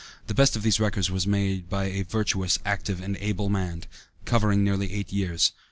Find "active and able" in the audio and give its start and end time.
2.65-3.49